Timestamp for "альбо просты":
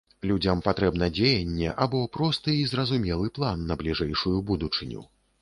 1.85-2.57